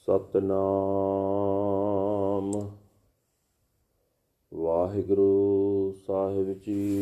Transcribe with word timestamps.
ਸਤਨਾਮ। 0.00 2.76
ਵਾਹਿਗੁਰੂ 4.54 5.94
ਸਾਹਿਬ 6.06 6.52
ਜੀ। 6.52 6.98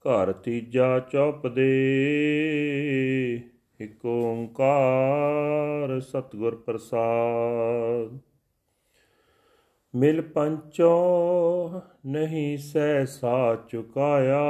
ਘਰ 0.00 0.32
ਤੀਜਾ 0.32 1.00
ਚੌਪਦੇ। 1.00 1.70
ਇਕ 3.80 4.04
ਓੰਕਾਰ 4.06 5.98
ਸਤਿਗੁਰ 6.00 6.56
ਪ੍ਰਸਾਦ 6.56 8.18
ਮਿਲ 9.94 10.20
ਪੰਚੋ 10.22 10.90
ਨਹੀਂ 12.06 12.58
ਸਹਿਸਾ 12.58 13.54
ਚੁਕਾਇਆ 13.68 14.42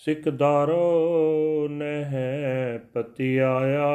ਸਿਕਦਾਰੋ 0.00 1.68
ਨਹਿ 1.70 2.78
ਪਤੀ 2.94 3.36
ਆਇਆ 3.38 3.88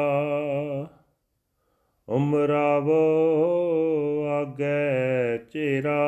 ਉਮਰਾਵੋ 2.08 3.00
ਆਗੇ 4.30 5.38
ਚੇਰਾ 5.50 5.98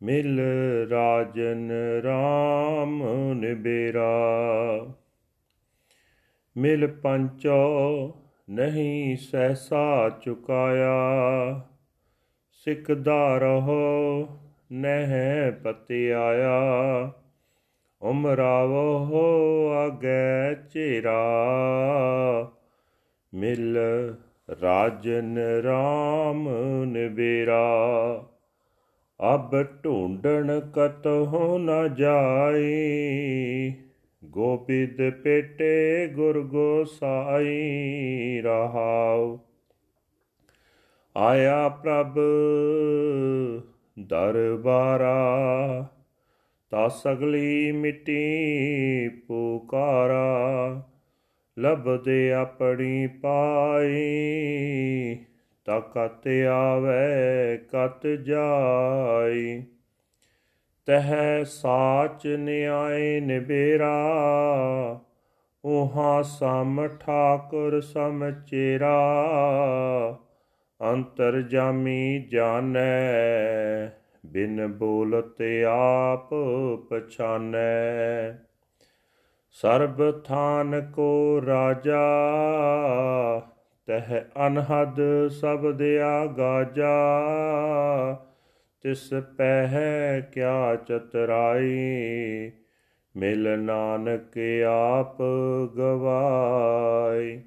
ਮਿਲ 0.00 0.40
ਰਾਜਨ 0.90 1.70
RAM 2.04 3.02
ਨਿਬੇਰਾ 3.34 4.10
ਮਿਲ 6.56 6.86
ਪੰਚੋ 6.86 8.12
ਨਹੀਂ 8.50 9.16
ਸਹਸਾ 9.16 10.10
ਚੁਕਾਇਆ। 10.10 10.94
ਸਿਕਦਾ 12.52 13.38
ਰਹੋ, 13.38 14.28
ਨਹਿ 14.72 15.52
ਪਤੀ 15.52 16.10
ਆਇਆ 16.10 16.62
ਉਮਰਾਵੋ 18.02 19.72
ਆਗੇ 19.72 20.54
ਚੇਰਾ। 20.72 21.24
ਮਿਲ 23.34 23.78
ਰਾਜਨ 24.62 25.38
RAM 25.60 26.48
ਨਿਬੇਰਾ 26.86 27.64
ਅਬ 29.34 29.62
ਢੂੰਡਣ 29.62 30.60
ਕਤਹੁ 30.60 31.58
ਨ 31.58 31.94
ਜਾਈ। 31.94 33.72
ਗੋਬਿੰਦ 34.34 35.10
ਪੇਟੇ 35.10 36.06
ਗੁਰ 36.06 36.40
ਗੋਸਾਈ 36.40 37.54
ਰਹਾਉ। 38.44 39.38
ਆਇਆ 41.16 41.68
ਪ੍ਰਭ 41.68 42.18
ਦਰਬਾਰਾ 43.98 45.16
ਤਾ 46.70 46.88
ਸਗਲੀ 46.88 47.72
ਮਿੱਟੀ 47.72 49.08
ਪੁਕਾਰਾ, 49.08 50.82
ਲਬਦੇ 51.58 52.32
ਆਪਣੀ 52.32 53.06
ਪਾਈ 53.06 54.04
ਤਾ 55.64 55.80
ਕਤ 55.80 56.28
ਆਵੇ 56.50 57.56
ਕਤ 57.56 58.06
ਜਾਈ। 58.06 59.62
ਤਹ 60.86 61.44
ਸਾਚ 61.44 62.26
ਨਿਆਏ 62.26 63.20
ਨਿਬੇਰਾ 63.20 63.94
ਉਹਾ 65.64 66.22
ਸਮ 66.22 66.88
ਠਾਕੁਰ 67.00 67.80
ਸਮਚੇਰਾ 67.80 68.98
ਅੰਤਰ 70.80 71.42
ਜਾਮੀ 71.42 72.28
ਜਾਣੈ, 72.30 73.90
ਬਿਨ 74.26 74.66
ਬੋਲਤ 74.66 75.42
ਆਪ 75.68 76.34
ਪਛਾਨੈ। 76.90 78.32
ਸਰਬ 79.50 80.22
ਥਾਨ 80.24 80.92
ਕੋ 80.92 81.42
ਰਾਜਾ, 81.46 82.04
ਤਹ 83.86 84.14
ਅਨਹਦ 84.46 85.28
ਸਬਦ 85.28 85.82
ਆਗਾਜਾ 86.04 86.94
ਤਿਸ 88.84 89.10
ਪਹਿ 89.36 90.22
ਕਿਆ 90.32 90.76
ਚਤਰਾਈ, 90.76 92.50
ਮਿਲ 93.16 93.58
ਨਾਨਕ 93.58 94.38
ਆਪ 94.68 95.22
ਗਵਾਈ। 95.76 97.40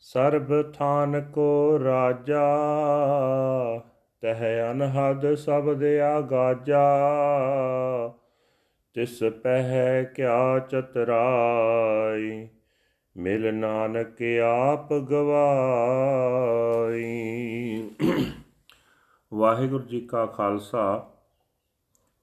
ਸਰਬ 0.00 0.72
ਥਾਨ 0.72 1.24
ਕੋ 1.32 1.80
ਰਾਜਾ, 1.84 2.44
ਤਹ 4.22 4.70
ਅਨਹਦ 4.70 5.34
ਸਬਦ 5.34 5.84
ਆਗਾਜਾ 5.84 6.84
ਤਿਸ 8.94 9.22
ਪਹਿ 9.42 10.04
ਕਿਆ 10.04 10.58
ਚਤਰਾਈ, 10.58 12.48
ਮਿਲ 13.16 13.54
ਨਾਨਕ 13.54 14.22
ਆਪ 14.44 14.94
ਗਵਾਈ। 14.94 17.90
ਵਾਹਿਗੁਰੂ 19.34 19.84
ਜੀ 19.84 20.00
ਕਾ 20.00 20.26
ਖਾਲਸਾ, 20.26 21.12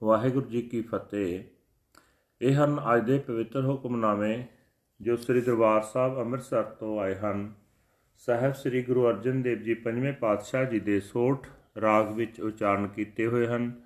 ਵਾਹਿਗੁਰੂ 0.04 0.46
ਜੀ 0.46 0.62
ਕੀ 0.62 0.82
ਫਤਿਹ। 0.82 1.44
ਇਹ 2.42 2.56
ਹਨ 2.56 2.82
ਅੱਜ 2.96 3.06
ਦੇ 3.06 3.20
ਪਵਿੱਤਰ 3.20 3.66
ਹੁਕਮਨਾਮੇ 3.66 4.46
ਜੋ 5.02 5.16
ਸ੍ਰੀ 5.16 5.42
ਦਰਬਾਰ 5.42 5.82
ਸਾਹਿਬ 5.82 6.20
ਅੰਮ੍ਰਿਤਸਰ 6.20 6.64
ਤੋਂ 6.64 7.00
ਆਏ 7.00 7.16
ਹਨ। 7.16 7.54
ਸਾਹਿਬ 8.18 8.54
ਸ੍ਰੀ 8.54 8.84
ਗੁਰੂ 8.84 9.10
ਅਰਜਨ 9.10 9.42
ਦੇਵ 9.42 9.58
ਜੀ 9.58 9.74
ਪੰਜਵੇਂ 9.74 10.14
ਪਾਤਸ਼ਾਹ 10.14 10.66
ਜੀ 10.66 10.80
ਦੇ 10.80 11.00
ਸੋਠ 11.00 11.48
ਰਾਗ 11.82 12.12
ਵਿੱਚ 12.12 12.42
ਉਚਾਰਨ 12.42 12.88
ਕੀਤੇ 12.88 13.28
ਹੋਏ 13.28 13.48
ਹਨ। 13.48 13.82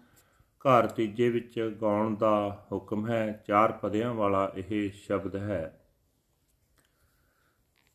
ਘਰ 0.59 0.88
ਤੀਜੇ 0.88 1.30
ਵਿੱਚ 1.30 1.78
ਗਾਉਣ 1.81 2.16
ਦਾ 2.16 2.66
ਹੁਕਮ 2.72 3.08
ਹੈ, 3.08 3.44
ਚਾਰ 3.47 3.72
ਪਦਿਆਂ 3.72 4.14
ਵਾਲਾ 4.14 4.52
ਇਹ 4.56 4.91
ਸ਼ਬਦ 4.91 5.35
ਹੈ। 5.35 5.88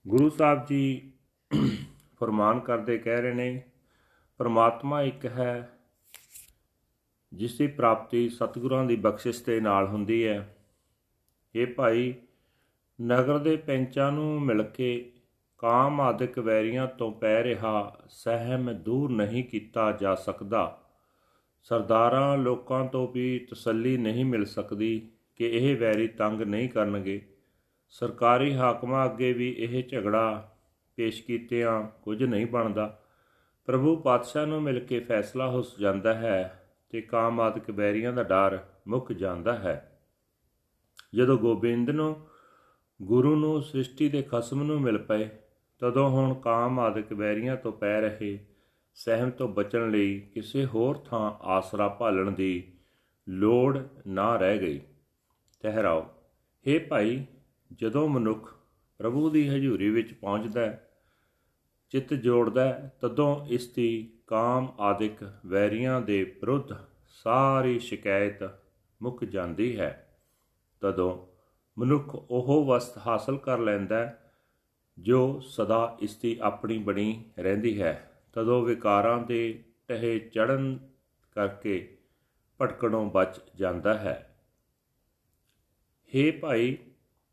ਗੁਰੂ 0.08 0.30
ਸਾਹਿਬ 0.30 0.66
ਜੀ 0.66 1.12
ਫਰਮਾਨ 2.20 2.60
ਕਰਦੇ 2.60 2.98
ਕਹਿ 2.98 3.22
ਰਹੇ 3.22 3.34
ਨੇ 3.34 3.69
ਪਰਮਾਤਮਾ 4.40 5.02
ਇੱਕ 5.02 5.26
ਹੈ, 5.26 5.70
ਜਿਸ 7.34 7.58
ਦੀ 7.58 7.66
ਪ੍ਰਾਪਤੀ 7.66 8.28
ਸਤਿਗੁਰਾਂ 8.28 8.84
ਦੀ 8.84 8.96
ਬਖਸ਼ਿਸ਼ 8.96 9.44
ਦੇ 9.44 9.60
ਨਾਲ 9.60 9.86
ਹੁੰਦੀ 9.86 10.26
ਹੈ। 10.26 10.56
ਇਹ 11.54 11.66
ਭਾਈ 11.66 12.14
ਨਗਰ 13.02 13.38
ਦੇ 13.38 13.56
ਪੈਂਚਾਂ 13.56 14.12
ਨੂੰ 14.12 14.42
ਮਿਲ 14.42 14.62
ਕੇ 14.62 15.12
ਕਾਮ 15.58 16.00
ਆਦਿਕ 16.00 16.38
ਵੈਰੀਆਂ 16.38 16.86
ਤੋਂ 16.86 17.12
ਪੈ 17.12 17.42
ਰਿਹਾ 17.44 18.00
ਸਹਿਮ 18.08 18.72
ਦੂਰ 18.72 19.10
ਨਹੀਂ 19.10 19.44
ਕੀਤਾ 19.44 19.92
ਜਾ 19.92 20.14
ਸਕਦਾ। 20.14 20.82
ਸਰਦਾਰਾਂ 21.62 22.38
ਲੋਕਾਂ 22.38 22.84
ਤੋਂ 22.84 23.08
ਵੀ 23.08 23.38
ਤਸੱਲੀ 23.38 23.96
ਨਹੀਂ 23.96 24.24
ਮਿਲ 24.24 24.44
ਸਕਦੀ 24.44 25.08
ਕਿ 25.36 25.46
ਇਹ 25.46 25.76
ਵੈਰੀ 25.76 26.08
ਤੰਗ 26.08 26.40
ਨਹੀਂ 26.40 26.68
ਕਰਨਗੇ। 26.68 27.20
ਸਰਕਾਰੀ 27.90 28.54
ਹਾਕਮਾਂ 28.54 29.04
ਅੱਗੇ 29.04 29.32
ਵੀ 29.32 29.50
ਇਹ 29.58 29.84
ਝਗੜਾ 29.84 30.56
ਪੇਸ਼ 30.96 31.22
ਕੀਤਿਆਂ 31.22 31.82
ਕੁਝ 31.82 32.22
ਨਹੀਂ 32.22 32.46
ਬਣਦਾ। 32.46 32.96
ਪ੍ਰਭੂ 33.66 33.96
ਪਾਤਸ਼ਾਹ 33.96 34.46
ਨੂੰ 34.46 34.62
ਮਿਲ 34.62 34.80
ਕੇ 34.80 35.00
ਫੈਸਲਾ 35.00 35.50
ਹੋ 35.50 35.64
ਜਾਂਦਾ 35.80 36.14
ਹੈ 36.14 36.72
ਤੇ 36.90 37.00
ਕਾਮਾਦਿਕ 37.00 37.70
ਬੈਰੀਆਂ 37.70 38.12
ਦਾ 38.12 38.22
ਡਰ 38.22 38.58
ਮੁੱਕ 38.88 39.12
ਜਾਂਦਾ 39.12 39.54
ਹੈ। 39.54 40.00
ਜਦੋਂ 41.14 41.38
ਗੋਬਿੰਦ 41.38 41.90
ਨੂੰ, 41.90 42.26
ਗੁਰੂ 43.02 43.36
ਨੂੰ, 43.36 43.62
ਸ੍ਰਿਸ਼ਟੀ 43.62 44.08
ਦੇ 44.08 44.22
ਖਸਮ 44.22 44.62
ਨੂੰ 44.62 44.80
ਮਿਲ 44.80 44.98
ਪਏ, 44.98 45.28
ਤਦੋਂ 45.78 46.08
ਹੁਣ 46.10 46.34
ਕਾਮ 46.34 46.80
ਆਦਿਕ 46.80 47.14
ਬੈਰੀਆਂ 47.14 47.56
ਤੋਂ 47.56 47.72
ਪੈ 47.72 48.00
ਰਹੇ 48.00 48.46
ਸਹਿਮ 48.94 49.30
ਤੋਂ 49.30 49.48
ਬਚਣ 49.48 49.90
ਲਈ 49.90 50.20
ਕਿਸੇ 50.20 50.64
ਹੋਰ 50.66 50.96
ਥਾਂ 50.96 51.30
ਆਸਰਾ 51.42 51.88
ਭਾਲਣ 51.88 52.30
ਦੀ 52.30 52.72
ਲੋੜ 53.28 53.78
ਨਾ 54.06 54.36
ਰਹਿ 54.36 54.58
ਗਈ। 54.58 54.80
ਤਹਿਰਾਓ 55.60 56.06
हे 56.66 56.80
ਭਾਈ, 56.88 57.26
ਜਦੋਂ 57.72 58.08
ਮਨੁੱਖ 58.08 58.54
ਪ੍ਰਭੂ 58.98 59.30
ਦੀ 59.30 59.48
ਹਜ਼ੂਰੀ 59.48 59.90
ਵਿੱਚ 59.90 60.12
ਪਹੁੰਚਦਾ 60.12 60.60
ਹੈ 60.60 60.89
ਚਿੱਤ 61.90 62.14
ਜੋੜਦਾ 62.14 62.64
ਹੈ, 62.64 62.92
ਤਦੋਂ 63.00 63.46
ਇਸ 63.46 63.68
ਦੀ 63.68 64.12
ਕਾਮ 64.26 64.72
ਆਦਿਕ 64.80 65.32
ਵੈਰੀਆਂ 65.46 66.00
ਦੇ 66.00 66.24
ਵਿਰੁੱਧ 66.24 66.72
ਸਾਰੀ 67.08 67.78
ਸ਼ਿਕਾਇਤ 67.78 68.50
ਮੁੱਕ 69.02 69.24
ਜਾਂਦੀ 69.24 69.80
ਹੈ। 69.80 70.20
ਤਦੋਂ 70.80 71.26
ਮਨੁੱਖ 71.80 72.14
ਉਹ 72.14 72.64
ਵਸਤ 72.66 72.98
ਹਾਸਲ 72.98 73.38
ਕਰ 73.38 73.58
ਲੈਂਦਾ 73.58 73.96
ਹੈ, 73.96 74.32
ਜੋ 74.98 75.40
ਸਦਾ 75.40 75.96
ਇਸ 76.00 76.16
ਦੀ 76.16 76.38
ਆਪਣੀ 76.42 76.78
ਬਣੀ 76.78 77.24
ਰਹਿੰਦੀ 77.38 77.82
ਹੈ। 77.82 78.10
ਤਦੋਂ 78.32 78.62
ਵਿਕਾਰਾਂ 78.62 79.18
ਦੇ 79.18 79.64
ਟਹੇ 79.88 80.18
ਚੜਨ 80.18 80.78
ਕਰਕੇ 81.34 81.98
ਭਟਕਣੋਂ 82.62 83.10
ਬਚ 83.14 83.40
ਜਾਂਦਾ 83.56 83.94
ਹੈ। 83.94 84.36
हे 86.14 86.32
ਭਾਈ, 86.40 86.78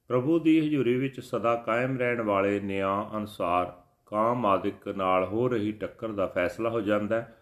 ਪ੍ਰਭੂ 0.07 0.39
ਦੀ 0.39 0.67
ਹਜ਼ੂਰੀ 0.67 0.95
ਵਿੱਚ 0.95 1.19
ਸਦਾ 1.19 1.55
ਕਾਇਮ 1.55 1.97
ਰਹਿਣ 1.97 2.21
ਵਾਲੇ 2.21 2.59
ਨਿਆਂ 2.59 3.17
ਅਨੁਸਾਰ 3.17 3.86
ਕਾਮ 4.07 4.45
ਆਦਿਕ 4.45 4.87
ਨਾਲ 4.87 5.25
ਹੋ 5.25 5.47
ਰਹੀ 5.47 5.71
ਟੱਕਰ 5.71 6.07
ਦਾ 6.07 6.27
ਫੈਸਲਾ 6.27 6.69
ਹੋ 6.69 6.81
ਜਾਂਦਾ 6.81 7.21
ਹੈ। 7.21 7.37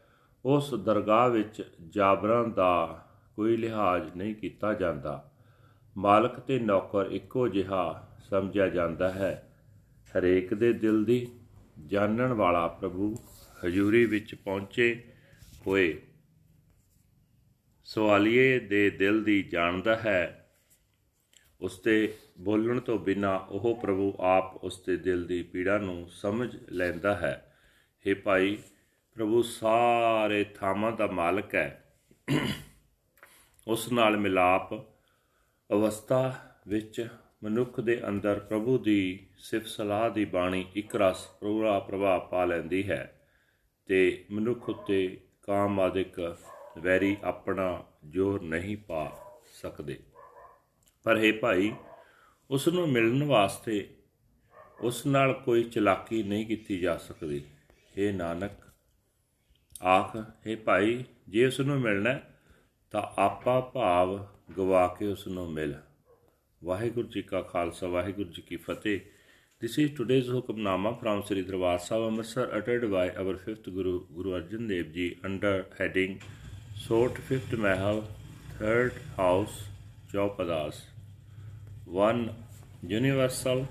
ਉਸ 0.46 0.74
ਦਰਗਾਹ 0.74 1.30
ਵਿੱਚ 1.30 1.74
ਜਾਬਰਾਂ 1.90 2.44
ਦਾ 2.44 3.06
ਕੋਈ 3.36 3.58
ਲਿਹਾਜ਼ 3.58 4.16
ਨਹੀਂ 4.16 4.36
ਕੀਤਾ 4.36 4.74
ਜਾਂਦਾ। 4.74 5.32
ਮਾਲਕ 5.98 6.40
ਤੇ 6.40 6.60
ਨੌਕਰ 6.60 7.06
ਇੱਕੋ 7.12 7.48
ਜਿਹਾ 7.48 8.08
ਸਮਝਿਆ 8.30 8.68
ਜਾਂਦਾ 8.68 9.12
ਹੈ। 9.12 9.52
ਹਰੇਕ 10.18 10.54
ਦੇ 10.54 10.74
ਦਿਲ 10.74 11.06
ਦੀ 11.06 11.28
ਜਾਣਨ 11.88 12.34
ਵਾਲਾ 12.34 12.68
ਪ੍ਰਭੂ 12.68 13.16
ਹਜ਼ੂਰੀ 13.66 14.06
ਵਿੱਚ 14.06 14.36
ਪਹੁੰਚੇ 14.36 15.04
ਹੋਏ 15.68 16.02
ਸਵਾਲੀਏ 17.86 18.60
ਦੇ 18.60 18.90
ਦਿਲ 18.90 19.24
ਦੀ 19.24 19.44
ਜਾਣਦਾ 19.44 19.96
ਹੈ। 19.96 20.45
ਉਸ 21.66 21.78
ਤੇ 21.78 22.18
ਬੋਲਣ 22.40 22.80
ਤੋਂ 22.80 23.00
ਬਿਨਾ 23.00 23.36
ਉਹ 23.36 23.76
ਪ੍ਰਭੂ 23.82 24.14
ਆਪ 24.20 24.64
ਉਸ 24.64 24.84
ਦੇ 24.86 24.98
ਦਿਲ 24.98 25.28
ਦੀ 25.28 25.44
ਪੀੜਾ 25.44 25.78
ਨੂੰ 25.78 26.10
ਸਮਝ 26.10 26.58
ਲੈਂਦਾ 26.70 27.16
ਹੈ। 27.16 27.56
हे 28.06 28.16
ਭਾਈ, 28.24 28.58
ਪ੍ਰਭੂ 29.16 29.42
ਸਾਰੇ 29.42 30.44
ਥਾਵਾਂ 30.44 30.92
ਦਾ 30.92 31.08
ਮਾਲਕ 31.08 31.56
ਹੈ। 31.56 31.98
ਉਸ 33.68 33.92
ਨਾਲ 33.92 34.18
ਮਿਲਾਪ 34.18 34.74
ਅਵਸਥਾ 35.72 36.36
ਵਿੱਚ 36.68 37.08
ਮਨੁੱਖ 37.44 37.80
ਦੇ 37.80 38.08
ਅੰਦਰ 38.08 38.40
ਪ੍ਰਭੂ 38.40 38.78
ਦੀ 38.78 39.28
ਸਿਫਤ 39.38 39.68
ਸਲਾਹ 39.68 40.10
ਦੀ 40.10 40.26
ਬਾਣੀ 40.26 40.66
ਇੱਕ 40.76 40.96
ਰਸ 40.96 41.28
ਪੂਰਾ 41.28 41.80
ਪ੍ਰਭਾਵ 41.80 42.28
ਪਾ 42.28 42.46
ਲੈਂਦੀ 42.46 42.90
ਹੈ 42.90 43.28
ਤੇ 43.86 44.26
ਮਨੁੱਖ 44.32 44.70
ਉੱਤੇ 44.70 45.18
ਕਾਮ 45.42 45.80
ਆਦਿਕ 45.80 46.38
ਵੈਰੀ 46.78 47.18
ਆਪਣਾ 47.24 47.86
ਜੋਰ 48.06 48.42
ਨਹੀਂ 48.42 48.78
ਪਾ 48.78 49.18
ਸਕਦੇ। 49.62 50.00
ਪਰ 51.06 51.18
ਹੈ 51.18 51.32
ਭਾਈ 51.32 51.74
ਉਸ 52.50 52.68
ਨੂੰ 52.68 52.90
ਮਿਲਣ 52.90 53.24
ਵਾਸਤੇ 53.24 53.88
ਉਸ 54.84 55.06
ਨਾਲ 55.06 55.34
ਕੋਈ 55.34 55.64
ਚਲਾਕੀ 55.64 56.24
ਨਹੀਂ 56.24 56.46
ਕੀਤੀ 56.46 56.80
ਜਾ 56.80 56.98
ਸਕਦੀ 56.98 57.44
हे 57.98 58.16
ਨਾਨਕ 58.16 58.52
ਆਖ 59.84 60.16
हे 60.18 60.58
ਭਾਈ 60.66 61.04
ਜੇ 61.30 61.46
ਉਸ 61.46 61.60
ਨੂੰ 61.60 61.80
ਮਿਲਣਾ 61.82 62.10
ਹੈ, 62.10 62.34
ਤਾਂ 62.92 63.02
ਆਪਾ 63.18 63.60
ਭਾਵ 63.60 64.28
ਗਵਾ 64.58 64.88
ਕੇ 65.00 65.08
ਉਸ 65.08 65.28
ਨੂੰ 65.28 65.52
ਮਿਲ 65.52 65.76
ਵਾਹਿਗੁਰੂ 66.64 67.08
ਜੀ 67.08 67.22
ਕਾ 67.22 67.42
ਖਾਲਸਾ 67.42 67.88
ਵਾਹਿਗੁਰੂ 67.88 68.30
ਜੀ 68.30 68.42
ਕੀ 68.42 68.56
ਫਤਿਹ 68.56 69.00
This 69.62 69.76
is 69.82 69.92
today's 70.00 70.30
hukamnama 70.34 70.90
from 71.02 71.22
Sri 71.28 71.44
Darbar 71.50 71.76
Sahib 71.80 72.02
Amritsar 72.08 72.44
uttered 72.58 72.84
by 72.92 73.04
our 73.22 73.36
fifth 73.38 73.70
Guru 73.76 73.94
Guru 74.16 74.34
Arjan 74.40 74.68
Dev 74.72 74.90
Ji 74.96 75.06
under 75.30 75.54
heading 75.80 76.18
Sort 76.88 77.22
Fifth 77.30 77.54
Mahal 77.66 78.02
Third 78.60 78.98
House 79.18 79.56
Chaupadas 80.14 80.82
One 81.86 82.34
Universal 82.82 83.68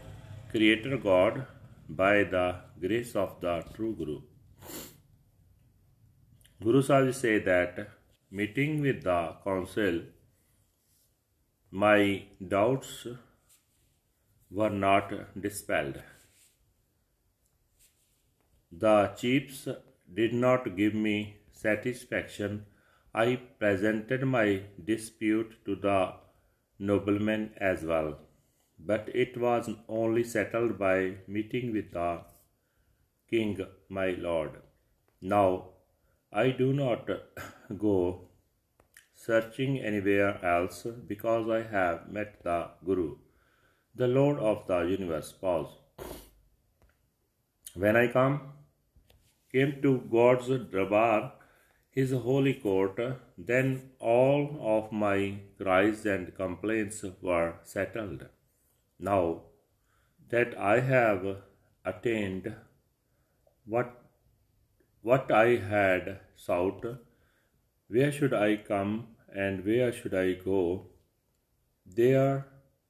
Creator 0.53 0.99
God 0.99 1.47
by 1.89 2.23
the 2.23 2.55
grace 2.81 3.17
of 3.17 3.41
the 3.41 3.65
True 3.75 3.93
Guru 3.93 4.21
Guru 6.63 6.81
Sahib 6.81 7.13
say 7.13 7.41
that 7.41 7.91
meeting 8.31 8.81
with 8.81 9.03
the 9.03 9.35
council, 9.43 10.03
my 11.73 12.27
doubts 12.47 13.09
were 14.49 14.71
not 14.71 15.13
dispelled. 15.41 16.01
The 18.71 19.13
chiefs 19.17 19.67
did 20.15 20.33
not 20.33 20.77
give 20.77 20.95
me 20.95 21.39
satisfaction. 21.53 22.67
I 23.13 23.41
presented 23.59 24.25
my 24.25 24.63
dispute 24.85 25.57
to 25.65 25.75
the 25.75 26.24
noblemen 26.91 27.51
as 27.71 27.85
well, 27.85 28.19
but 28.79 29.09
it 29.15 29.37
was 29.37 29.71
only 29.89 30.25
settled 30.25 30.79
by 30.79 30.97
meeting 31.27 31.73
with 31.73 31.93
the 31.93 32.11
king, 33.31 33.59
my 33.89 34.11
lord. 34.27 34.53
Now 35.21 35.47
I 36.33 36.51
do 36.51 36.73
not 36.73 37.09
go 37.79 38.29
searching 39.15 39.79
anywhere 39.79 40.45
else 40.45 40.87
because 41.07 41.49
I 41.49 41.63
have 41.63 42.11
met 42.11 42.43
the 42.43 42.59
Guru, 42.85 43.17
the 43.95 44.09
Lord 44.09 44.39
of 44.39 44.67
the 44.67 44.81
universe. 44.81 45.33
Pause. 45.33 45.79
When 47.75 47.97
I 47.97 48.09
come, 48.09 48.41
came 49.53 49.81
to 49.83 49.99
God's 50.11 50.49
Darbar, 50.73 51.33
his 51.95 52.11
holy 52.11 52.55
court, 52.55 52.99
then 53.39 53.91
all 54.01 54.59
of 54.61 54.91
my 54.91 55.39
cries 55.57 56.05
and 56.05 56.35
complaints 56.35 57.05
were 57.23 57.55
settled. 57.63 58.27
Now 58.99 59.43
that 60.31 60.57
I 60.59 60.81
have 60.81 61.25
attained 61.85 62.55
what 63.65 64.01
what 65.03 65.31
I 65.31 65.57
had 65.57 66.21
sought, 66.35 66.85
where 67.89 68.11
should 68.11 68.33
I 68.33 68.57
come 68.57 69.09
and 69.29 69.65
where 69.65 69.93
should 69.93 70.15
I 70.15 70.33
go? 70.33 70.87
There 71.87 72.47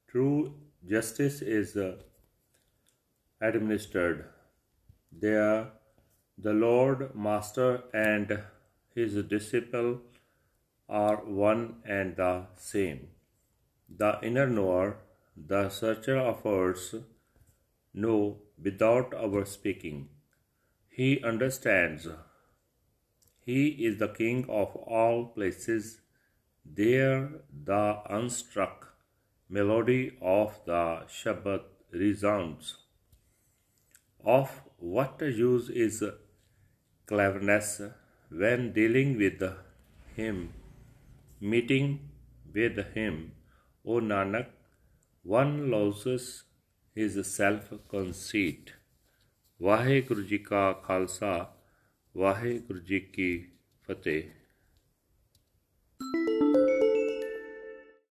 true 0.09 0.55
justice 0.89 1.43
is 1.43 1.77
administered. 3.41 4.25
There 5.13 5.73
the 6.39 6.53
Lord 6.53 7.15
Master 7.15 7.83
and 7.93 8.41
his 8.95 9.15
disciple 9.25 10.01
are 10.89 11.17
one 11.25 11.77
and 11.85 12.17
the 12.17 12.47
same. 12.57 13.09
The 13.89 14.19
inner 14.23 14.47
knower, 14.47 14.99
the 15.37 15.69
searcher 15.69 16.17
of 16.17 16.43
hearts, 16.43 16.95
know 17.93 18.39
without 18.63 19.15
our 19.15 19.45
speaking. 19.45 20.09
He 20.89 21.23
understands. 21.23 22.09
He 23.45 23.69
is 23.87 23.99
the 23.99 24.09
king 24.09 24.47
of 24.49 24.77
all 24.77 25.27
places. 25.27 26.01
There 26.65 27.43
the 27.53 28.01
unstruck 28.09 28.89
melody 29.49 30.17
of 30.23 30.61
the 30.65 31.03
Shabbat 31.09 31.63
resounds. 31.91 32.77
Of 34.25 34.63
what 34.79 35.21
use 35.21 35.69
is 35.69 36.03
cleverness 37.07 37.83
when 38.34 38.72
dealing 38.74 39.18
with 39.18 39.42
him, 40.18 40.54
meeting 41.42 42.00
with 42.56 42.78
him, 42.96 43.32
O 43.86 44.00
Nanak, 44.00 44.46
one 45.26 45.72
loses 45.72 46.44
his 46.96 47.18
self 47.28 47.72
conceit. 47.88 48.76
Waheguru 49.62 50.22
ji 50.22 50.38
ਕਾ 50.38 50.74
ਖਾਲਸਾ 50.74 51.58
ਵਾਹਿਗੁਰੂ 52.18 52.80
ਜੀ 52.80 53.00
ਕੀ 53.00 53.52
ਫਤਿਹ 53.84 54.24